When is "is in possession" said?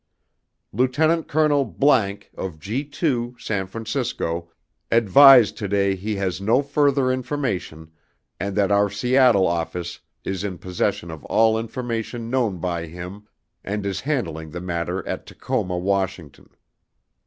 10.23-11.11